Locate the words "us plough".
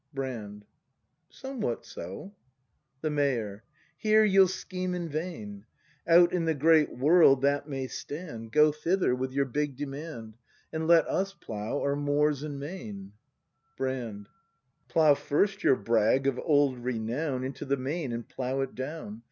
11.07-11.79